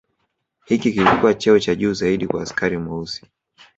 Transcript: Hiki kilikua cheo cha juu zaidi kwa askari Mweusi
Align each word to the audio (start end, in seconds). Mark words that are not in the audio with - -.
Hiki 0.65 0.93
kilikua 0.93 1.33
cheo 1.33 1.59
cha 1.59 1.75
juu 1.75 1.93
zaidi 1.93 2.27
kwa 2.27 2.41
askari 2.43 2.77
Mweusi 2.77 3.25